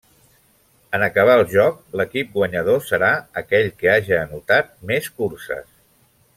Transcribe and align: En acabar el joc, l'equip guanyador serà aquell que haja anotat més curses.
En 0.97 1.03
acabar 1.07 1.35
el 1.39 1.43
joc, 1.51 1.77
l'equip 2.01 2.33
guanyador 2.39 2.81
serà 2.87 3.11
aquell 3.45 3.71
que 3.83 3.93
haja 3.99 4.19
anotat 4.25 4.75
més 4.93 5.15
curses. 5.21 5.73